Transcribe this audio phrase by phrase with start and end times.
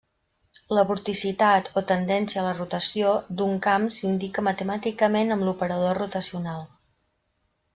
[0.75, 3.11] La vorticitat, o tendència a la rotació,
[3.41, 6.67] d'un camp s'indica matemàticament amb l'operador rotacional.